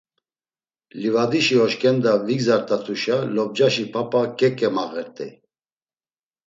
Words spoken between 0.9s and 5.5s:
Livadişi oşǩenda vigzart̆atuşa lobcaşi p̌ap̌a keǩemağert̆ey.